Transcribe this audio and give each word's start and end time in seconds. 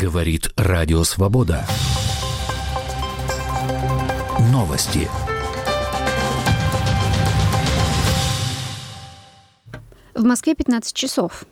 Говорит 0.00 0.50
Радио 0.56 1.04
Свобода. 1.04 1.66
Новости. 4.50 5.06
В 10.14 10.24
Москве 10.24 10.54
15 10.54 10.96
часов. 10.96 11.44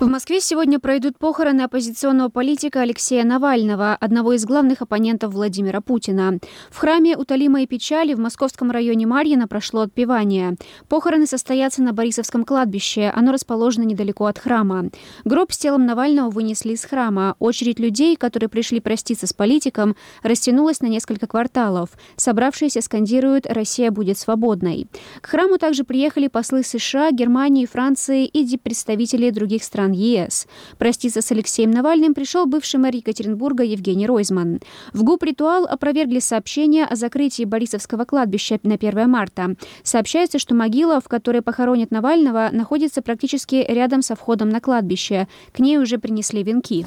В 0.00 0.08
Москве 0.08 0.40
сегодня 0.40 0.80
пройдут 0.80 1.18
похороны 1.18 1.60
оппозиционного 1.60 2.30
политика 2.30 2.80
Алексея 2.80 3.22
Навального, 3.22 3.94
одного 3.94 4.32
из 4.32 4.46
главных 4.46 4.80
оппонентов 4.80 5.34
Владимира 5.34 5.82
Путина. 5.82 6.38
В 6.70 6.78
храме 6.78 7.18
«Утолимой 7.18 7.66
печали» 7.66 8.14
в 8.14 8.18
московском 8.18 8.70
районе 8.70 9.06
Марьино 9.06 9.46
прошло 9.46 9.82
отпевание. 9.82 10.56
Похороны 10.88 11.26
состоятся 11.26 11.82
на 11.82 11.92
Борисовском 11.92 12.46
кладбище. 12.46 13.12
Оно 13.14 13.30
расположено 13.30 13.82
недалеко 13.82 14.24
от 14.24 14.38
храма. 14.38 14.86
Гроб 15.26 15.52
с 15.52 15.58
телом 15.58 15.84
Навального 15.84 16.30
вынесли 16.30 16.72
из 16.72 16.82
храма. 16.86 17.36
Очередь 17.38 17.78
людей, 17.78 18.16
которые 18.16 18.48
пришли 18.48 18.80
проститься 18.80 19.26
с 19.26 19.34
политиком, 19.34 19.96
растянулась 20.22 20.80
на 20.80 20.86
несколько 20.86 21.26
кварталов. 21.26 21.90
Собравшиеся 22.16 22.80
скандируют 22.80 23.44
«Россия 23.44 23.90
будет 23.90 24.16
свободной». 24.16 24.88
К 25.20 25.26
храму 25.26 25.58
также 25.58 25.84
приехали 25.84 26.28
послы 26.28 26.62
США, 26.62 27.10
Германии, 27.10 27.66
Франции 27.66 28.24
и 28.24 28.56
представители 28.56 29.28
других 29.28 29.62
стран 29.62 29.89
стран 29.90 29.92
ЕС. 29.92 30.46
Проститься 30.78 31.20
с 31.20 31.32
Алексеем 31.32 31.70
Навальным 31.70 32.14
пришел 32.14 32.46
бывший 32.46 32.78
мэр 32.80 32.94
Екатеринбурга 32.94 33.64
Евгений 33.64 34.06
Ройзман. 34.06 34.60
В 34.92 35.02
ГУП 35.02 35.24
«Ритуал» 35.24 35.66
опровергли 35.66 36.20
сообщение 36.20 36.84
о 36.84 36.96
закрытии 36.96 37.44
Борисовского 37.44 38.04
кладбища 38.04 38.58
на 38.62 38.74
1 38.74 39.08
марта. 39.08 39.56
Сообщается, 39.82 40.38
что 40.38 40.54
могила, 40.54 41.00
в 41.00 41.08
которой 41.08 41.42
похоронят 41.42 41.90
Навального, 41.90 42.50
находится 42.52 43.02
практически 43.02 43.64
рядом 43.68 44.02
со 44.02 44.14
входом 44.14 44.48
на 44.48 44.60
кладбище. 44.60 45.28
К 45.52 45.60
ней 45.60 45.78
уже 45.78 45.98
принесли 45.98 46.42
венки. 46.42 46.86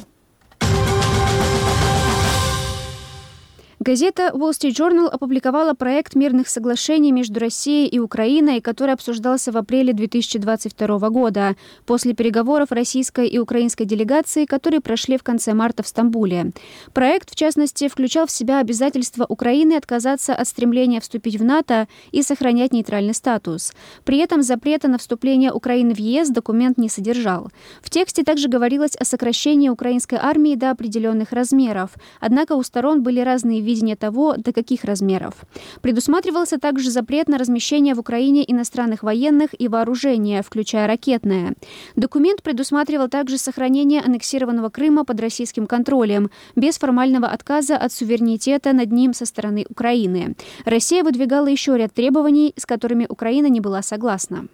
Газета 3.85 4.31
Wall 4.33 4.51
Street 4.51 4.71
Journal 4.71 5.09
опубликовала 5.09 5.73
проект 5.73 6.15
мирных 6.15 6.47
соглашений 6.47 7.11
между 7.11 7.41
Россией 7.41 7.89
и 7.89 7.99
Украиной, 7.99 8.61
который 8.61 8.93
обсуждался 8.93 9.51
в 9.51 9.57
апреле 9.57 9.91
2022 9.91 11.09
года, 11.09 11.57
после 11.85 12.13
переговоров 12.13 12.71
российской 12.71 13.27
и 13.27 13.37
украинской 13.37 13.83
делегации, 13.83 14.45
которые 14.45 14.79
прошли 14.79 15.17
в 15.17 15.23
конце 15.23 15.53
марта 15.53 15.83
в 15.83 15.89
Стамбуле. 15.89 16.53
Проект, 16.93 17.31
в 17.31 17.35
частности, 17.35 17.89
включал 17.89 18.25
в 18.25 18.31
себя 18.31 18.61
обязательство 18.61 19.25
Украины 19.27 19.73
отказаться 19.73 20.33
от 20.33 20.47
стремления 20.47 21.01
вступить 21.01 21.35
в 21.35 21.43
НАТО 21.43 21.89
и 22.13 22.23
сохранять 22.23 22.71
нейтральный 22.71 23.13
статус. 23.13 23.73
При 24.05 24.19
этом 24.19 24.43
запрета 24.43 24.87
на 24.87 24.97
вступление 24.97 25.51
Украины 25.51 25.93
в 25.93 25.99
ЕС 25.99 26.29
документ 26.29 26.77
не 26.77 26.87
содержал. 26.87 27.51
В 27.81 27.89
тексте 27.89 28.23
также 28.23 28.47
говорилось 28.47 28.95
о 28.95 29.03
сокращении 29.03 29.67
украинской 29.67 30.19
армии 30.21 30.55
до 30.55 30.71
определенных 30.71 31.33
размеров, 31.33 31.89
однако 32.21 32.53
у 32.53 32.63
сторон 32.63 33.03
были 33.03 33.19
разные 33.19 33.59
виды 33.59 33.72
видение 33.73 33.95
того, 33.95 34.35
до 34.37 34.53
каких 34.53 34.83
размеров. 34.83 35.33
Предусматривался 35.81 36.59
также 36.59 36.91
запрет 36.91 37.27
на 37.27 37.37
размещение 37.37 37.95
в 37.95 37.99
Украине 37.99 38.43
иностранных 38.47 39.01
военных 39.01 39.49
и 39.57 39.67
вооружения, 39.67 40.43
включая 40.43 40.87
ракетное. 40.87 41.55
Документ 41.95 42.43
предусматривал 42.43 43.09
также 43.09 43.37
сохранение 43.37 44.01
аннексированного 44.01 44.69
Крыма 44.69 45.05
под 45.05 45.19
российским 45.19 45.65
контролем, 45.65 46.29
без 46.55 46.77
формального 46.77 47.27
отказа 47.27 47.75
от 47.77 47.91
суверенитета 47.91 48.73
над 48.73 48.91
ним 48.91 49.13
со 49.13 49.25
стороны 49.25 49.65
Украины. 49.69 50.35
Россия 50.65 51.03
выдвигала 51.03 51.47
еще 51.47 51.75
ряд 51.77 51.93
требований, 51.93 52.53
с 52.55 52.65
которыми 52.65 53.07
Украина 53.09 53.47
не 53.47 53.59
была 53.59 53.81
согласна. 53.81 54.47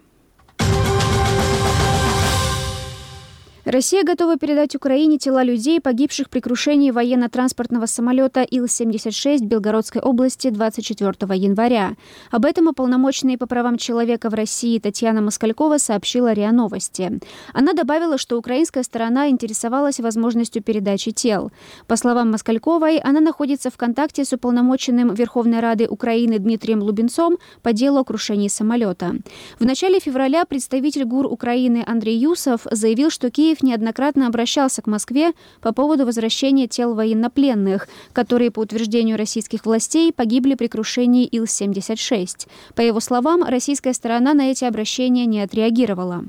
Россия 3.70 4.03
готова 4.03 4.36
передать 4.36 4.75
Украине 4.75 5.20
тела 5.20 5.44
людей, 5.44 5.80
погибших 5.80 6.31
при 6.31 6.39
крушении 6.39 6.89
военно-транспортного 6.89 7.86
самолета 7.86 8.41
Ил-76 8.41 9.38
в 9.38 9.46
Белгородской 9.46 10.02
области 10.02 10.50
24 10.50 11.13
января. 11.35 11.96
Об 12.31 12.46
этом 12.46 12.69
уполномоченная 12.69 13.38
по 13.38 13.46
правам 13.46 13.78
человека 13.78 14.31
в 14.31 14.34
России 14.34 14.79
Татьяна 14.79 15.22
Москалькова 15.22 15.78
сообщила 15.78 16.34
РИА 16.34 16.52
Новости. 16.52 17.19
Она 17.53 17.74
добавила, 17.74 18.18
что 18.18 18.40
украинская 18.40 18.81
сторона 18.81 19.29
интересовалась 19.29 20.00
возможностью 20.00 20.63
передачи 20.63 21.12
тел. 21.12 21.52
По 21.85 21.96
словам 21.96 22.31
Москальковой, 22.31 22.97
она 22.97 23.19
находится 23.19 23.69
в 23.69 23.78
контакте 23.78 24.25
с 24.25 24.34
уполномоченным 24.34 25.13
Верховной 25.13 25.59
Рады 25.59 25.85
Украины 25.88 26.40
Дмитрием 26.40 26.81
Лубенцом 26.81 27.38
по 27.62 27.72
делу 27.72 28.00
о 28.00 28.03
крушении 28.03 28.47
самолета. 28.47 29.13
В 29.59 29.66
начале 29.66 30.00
февраля 30.00 30.46
представитель 30.46 31.06
ГУР 31.06 31.28
Украины 31.28 31.84
Андрей 31.85 32.18
Юсов 32.18 32.62
заявил, 32.72 33.12
что 33.12 33.29
Киев 33.29 33.59
Киев 33.59 33.62
неоднократно 33.62 34.28
обращался 34.28 34.81
к 34.81 34.88
Москве 34.88 35.34
по 35.62 35.74
поводу 35.74 36.06
возвращения 36.06 36.68
тел 36.68 36.94
военнопленных, 36.94 37.88
которые, 38.14 38.52
по 38.52 38.62
утверждению 38.62 39.18
российских 39.18 39.66
властей, 39.66 40.12
погибли 40.14 40.56
при 40.56 40.68
крушении 40.68 41.28
Ил-76. 41.31 42.47
По 42.75 42.81
его 42.81 43.00
словам, 43.00 43.44
российская 43.44 43.94
сторона 43.94 44.34
на 44.34 44.52
эти 44.52 44.66
обращения 44.66 45.25
не 45.25 45.42
отреагировала. 45.42 46.25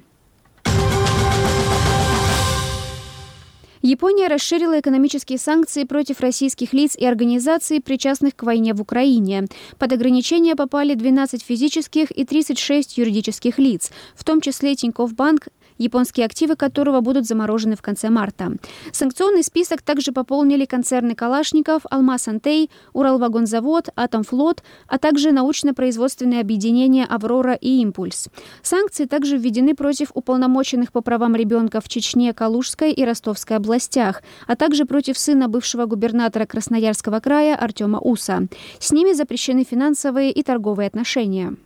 Япония 3.83 4.29
расширила 4.29 4.79
экономические 4.79 5.39
санкции 5.39 5.85
против 5.85 6.21
российских 6.21 6.75
лиц 6.75 6.95
и 6.97 7.07
организаций, 7.07 7.81
причастных 7.81 8.37
к 8.37 8.43
войне 8.43 8.75
в 8.75 8.83
Украине. 8.83 9.47
Под 9.79 9.93
ограничения 9.95 10.55
попали 10.55 10.93
12 10.93 11.43
физических 11.43 12.11
и 12.11 12.27
36 12.27 12.99
юридических 12.99 13.59
лиц, 13.59 13.91
в 14.15 14.25
том 14.25 14.43
числе 14.43 14.75
Тинькофф 14.75 15.15
Банк, 15.15 15.49
японские 15.81 16.27
активы 16.27 16.55
которого 16.55 17.01
будут 17.01 17.27
заморожены 17.27 17.75
в 17.75 17.83
конце 17.83 18.11
марта. 18.11 18.53
Санкционный 18.93 19.43
список 19.43 19.83
также 19.83 20.13
пополнили 20.13 20.67
концерны 20.67 21.15
Калашников, 21.15 21.83
Алмаз 21.91 22.29
Антей, 22.29 22.71
Уралвагонзавод, 22.93 23.89
Атомфлот, 23.97 24.63
а 24.87 24.99
также 24.99 25.33
научно-производственные 25.33 26.41
объединения 26.41 27.07
«Аврора» 27.07 27.55
и 27.55 27.81
«Импульс». 27.81 28.29
Санкции 28.63 29.07
также 29.07 29.39
введены 29.39 29.75
против 29.75 30.11
уполномоченных 30.15 30.93
по 30.93 31.01
правам 31.01 31.35
ребенка 31.35 31.81
в 31.81 31.89
Чечне, 31.89 32.33
Калужской 32.35 32.93
и 32.93 33.05
Ростовской 33.05 33.57
областях, 33.57 34.23
а 34.47 34.57
также 34.57 34.85
против 34.85 35.19
сына 35.19 35.49
бывшего 35.49 35.87
губернатора 35.87 36.47
Красноярского 36.47 37.21
края 37.21 37.57
Артема 37.57 37.99
Уса. 37.99 38.47
С 38.79 38.93
ними 38.93 39.13
запрещены 39.15 39.65
финансовые 39.65 40.31
и 40.31 40.43
торговые 40.43 40.87
отношения. 40.87 41.57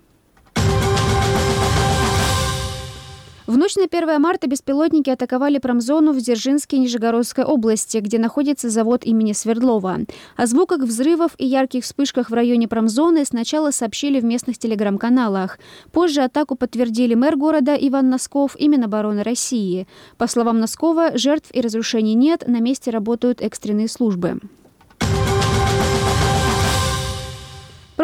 В 3.54 3.56
ночь 3.56 3.76
на 3.76 3.84
1 3.84 4.20
марта 4.20 4.48
беспилотники 4.48 5.10
атаковали 5.10 5.59
промзону 5.59 6.12
в 6.12 6.19
Дзержинске 6.19 6.76
Нижегородской 6.76 7.44
области, 7.44 7.98
где 7.98 8.19
находится 8.19 8.69
завод 8.69 9.04
имени 9.04 9.32
Свердлова. 9.32 10.00
О 10.37 10.47
звуках 10.47 10.81
взрывов 10.81 11.37
и 11.38 11.47
ярких 11.47 11.84
вспышках 11.84 12.31
в 12.31 12.34
районе 12.34 12.66
промзоны 12.66 13.25
сначала 13.25 13.70
сообщили 13.70 14.19
в 14.19 14.25
местных 14.25 14.59
телеграм-каналах. 14.59 15.60
Позже 15.92 16.22
атаку 16.22 16.56
подтвердили 16.56 17.15
мэр 17.15 17.37
города 17.37 17.76
Иван 17.76 18.10
Носков 18.10 18.56
и 18.59 18.66
Минобороны 18.66 19.22
России. 19.22 19.86
По 20.19 20.26
словам 20.26 20.59
Носкова, 20.59 21.16
жертв 21.16 21.50
и 21.53 21.60
разрушений 21.60 22.15
нет, 22.15 22.48
на 22.48 22.59
месте 22.59 22.91
работают 22.91 23.41
экстренные 23.41 23.86
службы. 23.86 24.41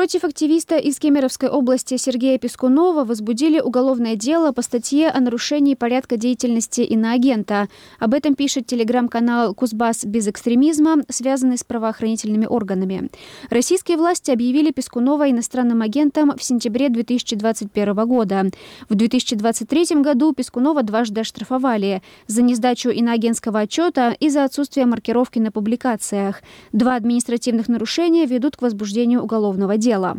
Против 0.01 0.25
активиста 0.25 0.79
из 0.79 0.99
Кемеровской 0.99 1.51
области 1.51 1.99
Сергея 1.99 2.39
Пескунова 2.39 3.05
возбудили 3.05 3.61
уголовное 3.61 4.17
дело 4.17 4.51
по 4.51 4.63
статье 4.63 5.11
о 5.11 5.21
нарушении 5.21 5.75
порядка 5.75 6.17
деятельности 6.17 6.81
иноагента. 6.81 7.69
Об 7.99 8.15
этом 8.15 8.35
пишет 8.35 8.65
телеграм-канал 8.65 9.55
«Кузбасс 9.55 10.07
без 10.07 10.27
экстремизма», 10.27 11.05
связанный 11.11 11.59
с 11.59 11.65
правоохранительными 11.65 12.47
органами. 12.47 13.11
Российские 13.51 13.99
власти 13.99 14.31
объявили 14.31 14.71
Пескунова 14.71 15.31
иностранным 15.31 15.83
агентом 15.83 16.33
в 16.35 16.43
сентябре 16.43 16.89
2021 16.89 17.95
года. 18.07 18.47
В 18.89 18.95
2023 18.95 20.01
году 20.01 20.33
Пескунова 20.33 20.83
дважды 20.83 21.21
оштрафовали 21.21 22.01
за 22.27 22.41
несдачу 22.41 22.89
иноагентского 22.89 23.61
отчета 23.61 24.17
и 24.19 24.31
за 24.31 24.45
отсутствие 24.45 24.87
маркировки 24.87 25.39
на 25.39 25.53
публикациях. 25.53 26.41
Два 26.73 26.97
административных 26.97 27.69
нарушения 27.69 28.25
ведут 28.25 28.57
к 28.57 28.63
возбуждению 28.63 29.23
уголовного 29.23 29.77
дела. 29.91 30.17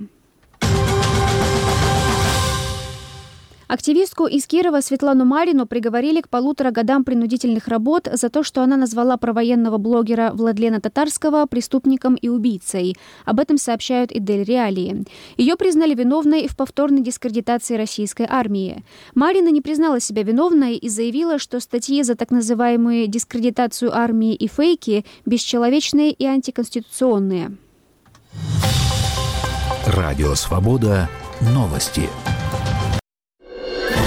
Активистку 3.68 4.28
из 4.28 4.48
Кирова 4.48 4.82
Светлану 4.82 5.24
Марину 5.24 5.66
приговорили 5.66 6.20
к 6.20 6.28
полутора 6.28 6.72
годам 6.72 7.06
принудительных 7.06 7.70
работ 7.70 8.10
за 8.12 8.30
то, 8.30 8.44
что 8.44 8.64
она 8.64 8.76
назвала 8.76 9.16
провоенного 9.16 9.78
блогера 9.78 10.32
Владлена 10.34 10.82
Татарского 10.82 11.46
преступником 11.46 12.16
и 12.16 12.28
убийцей. 12.28 12.98
Об 13.24 13.40
этом 13.40 13.58
сообщают 13.58 14.12
и 14.12 14.20
Дель 14.20 14.44
Реалии. 14.44 15.06
Ее 15.38 15.56
признали 15.56 15.96
виновной 15.96 16.50
в 16.50 16.58
повторной 16.58 17.02
дискредитации 17.02 17.78
российской 17.78 18.28
армии. 18.30 18.84
Марина 19.16 19.48
не 19.48 19.62
признала 19.62 20.02
себя 20.02 20.24
виновной 20.24 20.76
и 20.76 20.90
заявила, 20.90 21.40
что 21.40 21.62
статьи 21.62 22.04
за 22.04 22.16
так 22.16 22.30
называемую 22.30 23.08
дискредитацию 23.08 23.96
армии 23.96 24.36
и 24.36 24.50
фейки 24.50 25.06
бесчеловечные 25.26 26.12
и 26.12 26.26
антиконституционные. 26.26 27.56
Радио 29.88 30.36
«Свобода» 30.36 31.10
новости. 31.40 32.08